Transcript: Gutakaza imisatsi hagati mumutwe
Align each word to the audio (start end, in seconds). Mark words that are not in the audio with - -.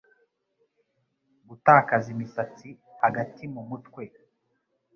Gutakaza 1.47 2.07
imisatsi 2.15 2.67
hagati 3.01 3.43
mumutwe 3.53 4.03